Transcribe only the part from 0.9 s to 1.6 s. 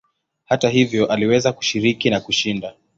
aliweza